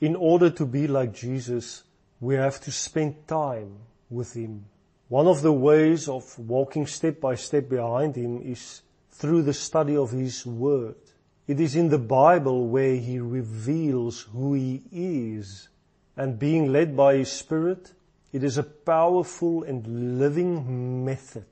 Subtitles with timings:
[0.00, 1.84] in order to be like Jesus,
[2.20, 3.76] we have to spend time
[4.10, 4.66] with Him.
[5.08, 9.96] One of the ways of walking step by step behind Him is through the study
[9.96, 10.96] of His Word.
[11.46, 15.68] It is in the Bible where He reveals who He is.
[16.16, 17.92] And being led by His Spirit,
[18.32, 21.46] it is a powerful and living method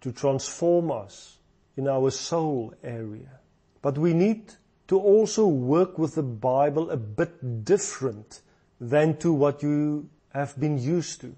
[0.00, 1.38] to transform us
[1.76, 3.40] in our soul area.
[3.82, 4.52] But we need
[4.88, 8.42] to also work with the Bible a bit different
[8.80, 11.34] than to what you have been used to.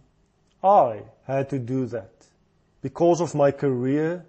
[0.63, 2.11] I had to do that.
[2.83, 4.27] Because of my career,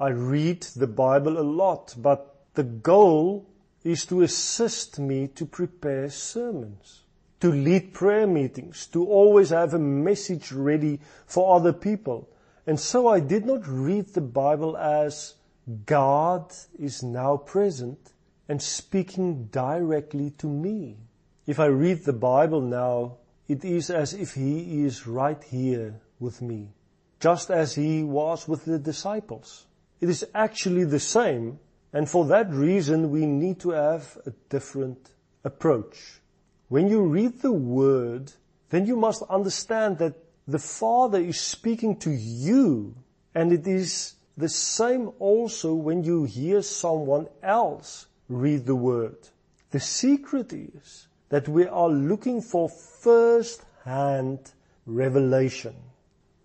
[0.00, 3.46] I read the Bible a lot, but the goal
[3.84, 7.02] is to assist me to prepare sermons,
[7.40, 12.28] to lead prayer meetings, to always have a message ready for other people.
[12.66, 15.34] And so I did not read the Bible as
[15.86, 18.12] God is now present
[18.48, 20.96] and speaking directly to me.
[21.46, 26.40] If I read the Bible now, it is as if He is right here with
[26.42, 26.68] me,
[27.20, 29.66] just as He was with the disciples.
[30.00, 31.58] It is actually the same,
[31.92, 35.10] and for that reason we need to have a different
[35.44, 36.20] approach.
[36.68, 38.32] When you read the Word,
[38.70, 40.14] then you must understand that
[40.46, 42.94] the Father is speaking to you,
[43.34, 49.16] and it is the same also when you hear someone else read the word.
[49.70, 54.52] The secret is that we are looking for first hand
[54.86, 55.74] revelation.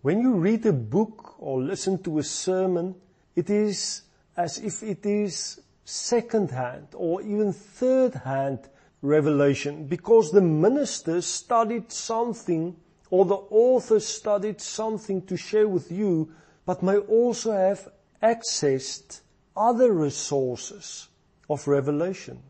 [0.01, 2.95] When you read a book or listen to a sermon,
[3.35, 4.01] it is
[4.35, 8.59] as if it is second hand or even third hand
[9.01, 12.75] revelation because the minister studied something
[13.09, 16.31] or the author studied something to share with you
[16.65, 17.89] but may also have
[18.23, 19.19] accessed
[19.57, 21.09] other resources
[21.49, 22.41] of revelation.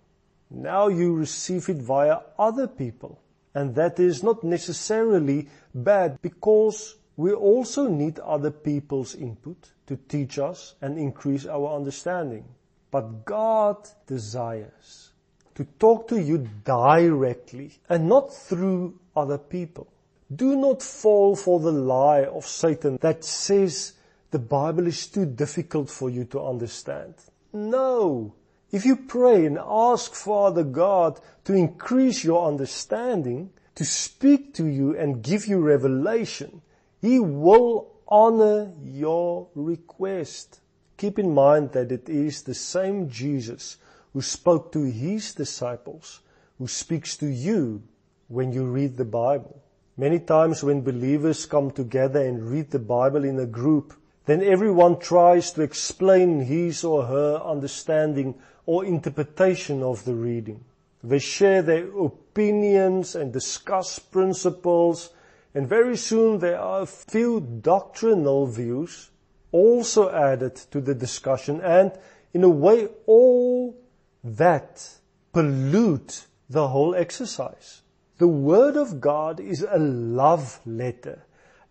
[0.49, 3.19] Now you receive it via other people.
[3.55, 10.40] And that is not necessarily bad because we also need other people's input to teach
[10.40, 12.45] us and increase our understanding.
[12.90, 15.12] But God desires
[15.56, 19.88] to talk to you directly and not through other people.
[20.35, 23.94] Do not fall for the lie of Satan that says
[24.31, 27.13] the Bible is too difficult for you to understand.
[27.51, 28.34] No.
[28.73, 34.97] If you pray and ask Father God to increase your understanding, to speak to you
[34.97, 36.63] and give you revelation,
[37.00, 40.59] He will honor your request.
[40.97, 43.78] Keep in mind that it is the same Jesus
[44.11, 46.22] who spoke to His disciples
[46.57, 47.84] who speaks to you
[48.28, 49.61] when you read the Bible.
[49.97, 53.94] Many times when believers come together and read the Bible in a group,
[54.25, 58.35] then everyone tries to explain his or her understanding
[58.66, 60.63] or interpretation of the reading.
[61.03, 65.09] They share their opinions and discuss principles,
[65.53, 69.09] and very soon there are a few doctrinal views
[69.51, 71.91] also added to the discussion, and
[72.34, 73.75] in a way all
[74.23, 74.90] that
[75.34, 77.81] pollute the whole exercise.
[78.17, 81.25] The Word of God is a love letter,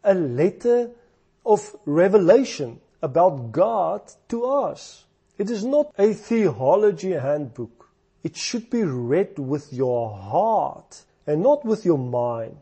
[0.05, 0.91] a letter
[1.45, 5.05] of revelation about God to us.
[5.39, 7.89] It is not a theology handbook.
[8.23, 12.61] It should be read with your heart and not with your mind.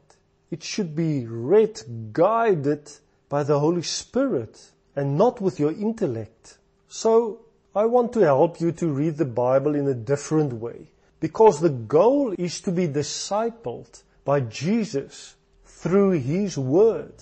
[0.50, 2.90] It should be read guided
[3.28, 6.58] by the Holy Spirit and not with your intellect.
[6.88, 7.40] So
[7.74, 10.90] I want to help you to read the Bible in a different way
[11.20, 17.12] because the goal is to be discipled by Jesus through His Word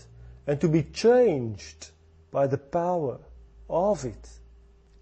[0.49, 1.91] and to be changed
[2.31, 3.19] by the power
[3.69, 4.31] of it.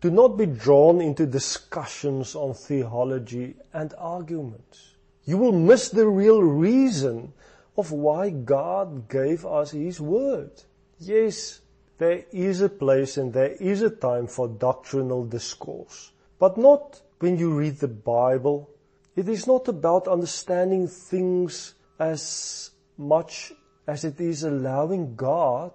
[0.00, 4.96] Do not be drawn into discussions on theology and arguments.
[5.24, 7.32] You will miss the real reason
[7.78, 10.50] of why God gave us His Word.
[10.98, 11.60] Yes,
[11.98, 17.38] there is a place and there is a time for doctrinal discourse, but not when
[17.38, 18.68] you read the Bible.
[19.14, 23.52] It is not about understanding things as much
[23.86, 25.72] as it is allowing God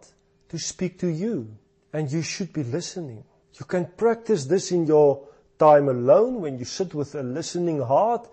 [0.49, 1.57] to speak to you.
[1.93, 3.23] And you should be listening.
[3.59, 5.27] You can practice this in your
[5.59, 8.29] time alone when you sit with a listening heart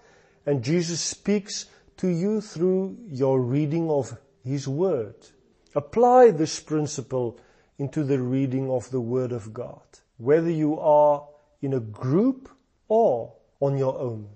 [0.47, 1.67] and Jesus speaks
[1.99, 5.17] to you through your reading of His Word.
[5.75, 7.39] Apply this principle
[7.79, 9.83] into the reading of the Word of God,
[10.17, 11.29] whether you are
[11.61, 12.49] in a group
[12.89, 14.29] or on your own.